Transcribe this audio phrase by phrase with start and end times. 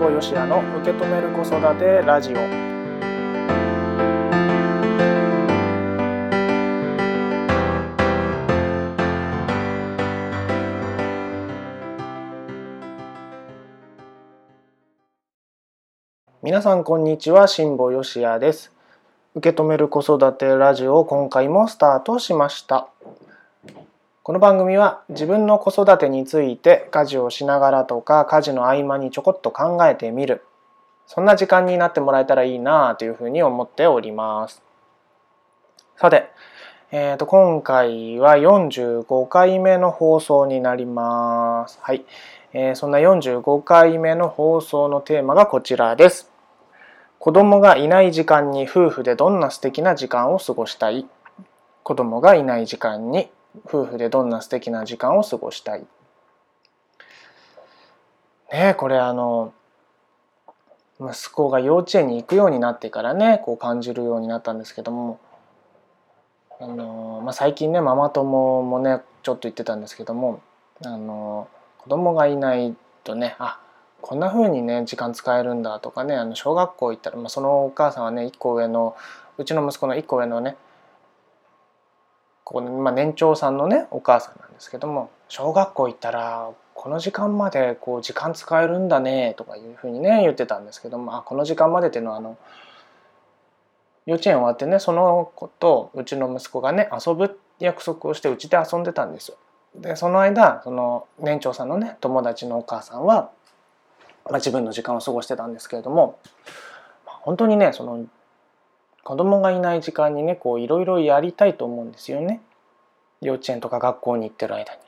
[0.00, 2.36] 保よしやの受け止める子育てラジオ。
[16.42, 18.72] 皆さんこんにちは辛坊よしやです。
[19.34, 22.88] 受け止める子育てラジオ今回もスタートしました。
[24.22, 30.44] この番組は自分の子育てについて家事をしながらとか家事の合間にちょこっと考えてみる。
[31.06, 34.62] そんな時間になってもらえたらいいなというふうに思っております。
[35.96, 36.28] さて、
[36.92, 41.78] えー、と今回は45回目の放送になります。
[41.80, 42.04] はい、
[42.52, 46.30] えー、そんな45回目の放送のテーマがこちらです。
[47.18, 51.06] 子供がいない時間に夫婦でどんな素敵な時間を過ごしたい？
[51.82, 53.30] 子供がいない時間に
[53.66, 55.86] 夫婦でどんな素敵な時間を過ごしたい。
[58.52, 59.52] ねこれあの
[61.00, 65.18] 息子が幼稚園に行くようになってからねこう感じるようになったんですけども
[66.60, 70.42] あの、まあ、最近ねママ友もねちょっと言ってたんですけども
[70.84, 73.60] あの子供がいないとねあ
[74.02, 78.96] こんな風にね時間使えるんだとかねあの小学校行ったら、まあ、そのお母さんはね1個上の
[79.38, 80.56] うちの息子の1個上のね
[82.50, 92.36] ここ、まあ、年長さんのねお母さんなんですけども小学校行ったらこの時間までこう時間使えるんだねとかいうふうにね言ってたんですけどもあこの時間までっていうのはあの
[94.06, 99.36] 幼稚園終わってねその子とうちの息子がね遊ぶ約束をしてうちで遊んでたんですよ。
[99.76, 103.30] でその間その年長さんのね友達のお母さんは
[104.30, 106.18] まあ、自分の時間を過ごしてたんですけれども、
[107.06, 108.04] まあ、本当にねその
[109.04, 112.40] 子供がいない時間にねこういろいろやりたいと思うんですよね
[113.20, 114.80] 幼稚園とか学校に行ってる間に。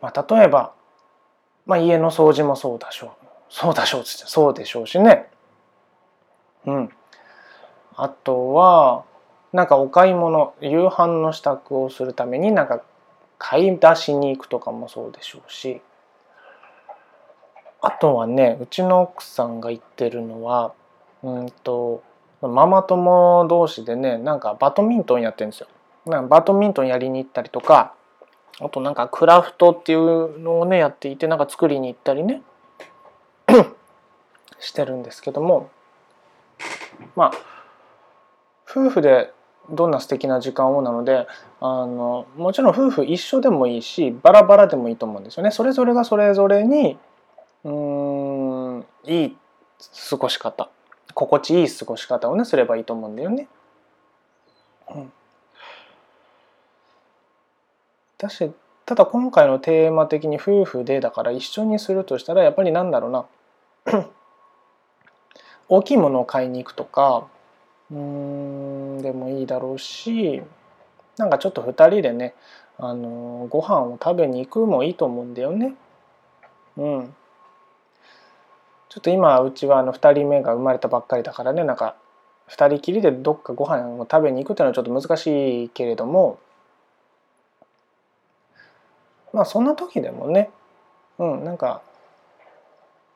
[0.00, 0.72] まあ、例えば、
[1.66, 5.30] まあ、家の掃除もそうだしょうそうだしょうってそうでしょうしね。
[6.66, 6.90] うん。
[7.96, 9.04] あとは
[9.52, 12.82] なんかお買い物夕飯の支度をするためになんか
[13.38, 15.80] 買い出しに行くとかもそうでしょうし
[17.80, 20.72] あとはねうちの奥さんが言ってるのは
[21.22, 22.02] うんと
[22.48, 25.68] ママ友同士でねなんかバドミントンやってるんですよ。
[26.06, 27.94] なんかバドミントンやりに行ったりとか
[28.60, 32.42] あとなんかクラフトっていうのをねやっていてなんか作りに行ったりね
[34.60, 35.70] してるんですけども
[37.16, 37.32] まあ
[38.68, 39.32] 夫婦で
[39.70, 41.26] どんな素敵な時間をなので
[41.60, 45.50] あのもちろん夫婦一緒でもいいしバラバラでもいいと思うんですよね。
[45.50, 46.98] それぞれがそれぞれに
[47.64, 49.36] うんいい
[50.10, 50.68] 過ごし方
[51.12, 53.48] 心地いい過ごし方をねすればいいと思うんだよね。
[54.94, 55.12] うん、
[58.18, 58.50] だし
[58.86, 64.06] ただ今回のテーマ的に夫婦でだから一緒にするとしたらやっぱりなんだろうな
[65.68, 67.26] 大きいものを買いに行くとか
[67.90, 70.42] うんでもいいだろうし
[71.16, 72.34] なんかちょっと2人でね
[72.78, 75.74] あのご飯を食べに行くもいいと思うんだよね。
[76.76, 77.14] うん。
[78.94, 81.96] ちょっと今うちはあの2人目が生まれたばっかりだからねなんか
[82.48, 86.38] 2人きりでどっかご飯を食べに行くっていうのはちょっと難しいけれども
[89.32, 90.48] まあそんな時でもね
[91.18, 91.82] うんなんか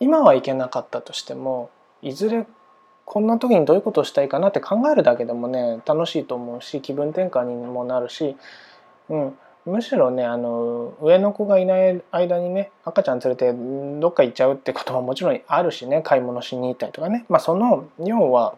[0.00, 1.70] 今は行けなかったとしても
[2.02, 2.48] いずれ
[3.04, 8.36] こんな時にどういうことをしたいかなって考えるだけでもね楽しいと思うし気分転換にもなるし、
[9.08, 13.52] うん、むしろねあの上の子がいない間にね赤ちゃん連れて
[14.00, 18.54] どっか行っちゃうってことはもちろんあるしね買い物しに行ったりとかね、まあ、その要は、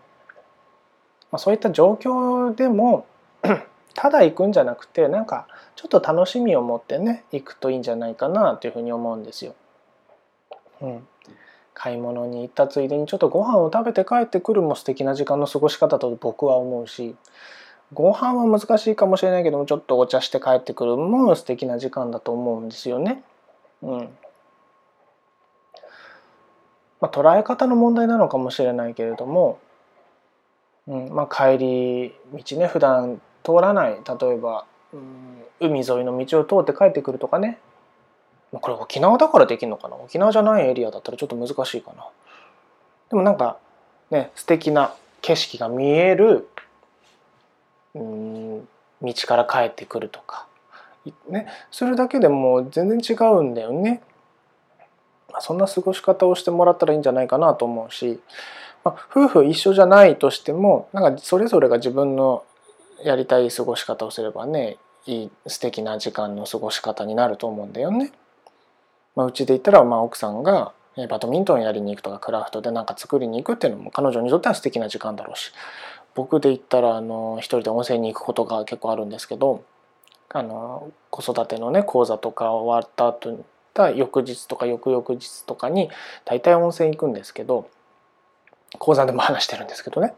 [1.31, 3.07] まあ、そういった状況でも
[3.95, 9.55] ただ行くんじゃなくてなんかちょっと楽しみを持ってね行くといいんじゃないかなというふうに思うんですよ。
[10.81, 11.07] うん、
[11.75, 17.15] 買い物に行ったついでにちょっとご飯を食べて帰ってくるも素敵な時間の過ごし方と僕は思うし
[17.93, 23.23] ご飯は難しいかもしれないけどもちょっとお茶して帰ってくるのも素敵な時間だと思うんですよね。
[23.83, 24.09] うん。
[27.01, 29.59] まあ、捉え方の問題なのかもしれないけれども、
[30.87, 31.15] うん。
[31.15, 33.99] まあ、帰り道ね普段通らない。
[34.21, 37.59] 例えば、うん、海沿いの道を通って帰ってくるとかね。
[38.53, 39.97] これ沖縄だからできるのかな？
[39.97, 42.07] 沖縄じゃないエリアだったらちょっと難しいかな。
[43.09, 43.57] でもなんか
[44.11, 46.49] ね素敵な景色が見える
[47.95, 48.69] うん
[49.03, 50.47] 道から帰ってくるとか、
[51.29, 54.03] ね、それだけでも全然違うんだよね。
[55.41, 58.21] そんな過ごし方をしてもらったらいいんじゃないかなと思うし、
[58.85, 62.45] まあ、夫婦一緒じゃないとしてもなんかそれぞれが自分の
[63.03, 68.13] やりたい過ごし方をすればねいい素敵な時間の過ごし方になると思うんだよね。
[69.17, 70.73] まあ、うちで言ったらまあ奥さんが
[71.09, 75.53] バドミントンやりに行くとかクラフトで何か作りに行くっていうのも彼女にとっては素敵な時間だろうし
[76.15, 79.65] 僕で言ったらあの一人で温泉に行くことが結構あるんですけど
[80.31, 83.45] あの子育てのね講座とか終わった後
[83.75, 85.91] た翌日とか翌々日とかに
[86.25, 87.69] 大体温泉行くんですけど
[88.79, 90.15] 講座でも話してるんですけどね。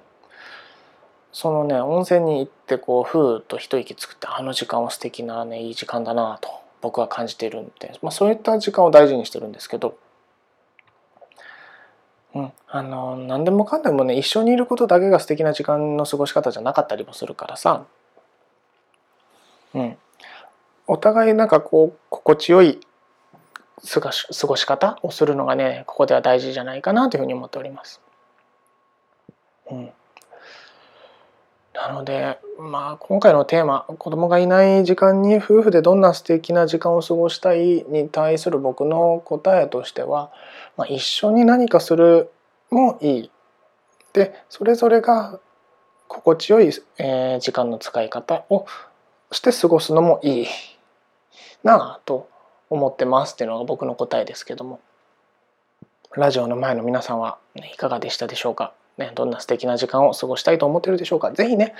[1.33, 6.49] そのね温泉に行ってこうふーっと一息つくってあの時間は素敵なねいい時間だなと
[6.81, 9.97] 僕は感じているんで、まあ、そういった時間を大事にしてるんですけど、
[12.35, 17.85] うん、あの何でもかんでもね一緒にいることだけが素敵な時間の過ごし方じゃなかったりもするからさ、
[19.75, 19.97] うん、
[20.87, 22.81] お互いなんかこう心地よい
[23.89, 28.01] 過ごし過ごし方をするのがねここでは大事じゃないかなというふうに思っております。
[29.71, 29.91] うん。
[31.75, 40.31] なのでまあ今回のテーマ子供がいない時間に夫婦でどんな素敵な時間を過ごしたいに対する僕の答えとしては、
[40.77, 42.31] まあ、一緒に何かする
[42.71, 43.31] もいい。
[44.13, 45.41] でそれぞれが
[46.09, 48.67] 心地よい、えー、時間の使い方を
[49.33, 50.47] して過ごすのもいい
[51.63, 52.29] なあと
[52.71, 54.81] 思ってますっていうのが僕の答えですけども。
[56.17, 58.73] ラジオの前の皆さんは、いかがでしたでしょうか？
[58.99, 61.33] ね、どんな素敵な時間を過ごしたいと思ってるでしょうか？
[61.33, 61.75] 是非ね、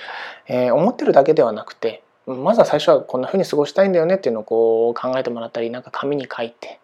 [0.49, 6.81] えー、思ってるだけではなくてまずは最初はこんな風に過ごしたいんだよねっていうのをこう考えてもらったりなんか紙に書いて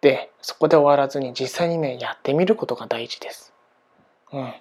[0.00, 3.52] でそこで終わらずに実際にねやってみることが大事です。
[4.32, 4.52] うん。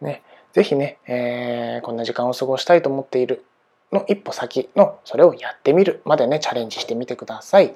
[0.00, 0.22] ね、
[0.52, 3.44] 是非ね、えー、こんな時間を過ごしたいと思っている
[3.92, 7.74] の一歩先のそれをやってみるまでねチャレンジしてみてください。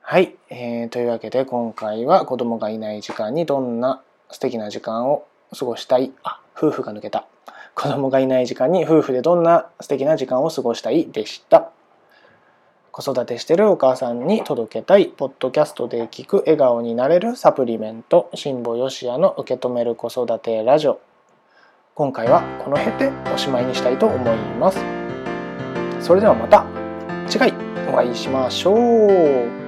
[0.00, 7.26] はい、えー、というわけで今回は子供がいない時間にどんな素敵な時間を過ごしたいあ夫婦が抜けた。
[7.74, 11.70] 子供がいない時間に夫婦でどんな素敵な時間を過ごしたいでした。
[12.96, 20.98] 子育てしてるお母さんに届けたいポッドキャストで聞く笑顔になれるサプリメント辛坊よしやの受け止める子育てラジオ。
[21.94, 24.78] 今回はこの辺でおしまいにしたいと思います。
[26.00, 26.64] それではまた
[27.28, 27.52] 次回
[27.86, 29.65] お会いしましょう。